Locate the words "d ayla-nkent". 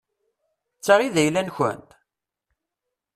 1.13-1.89